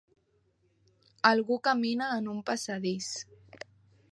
Algú 1.31 1.57
camina 1.67 2.07
en 2.21 2.33
un 2.33 2.41
passadís. 2.51 3.11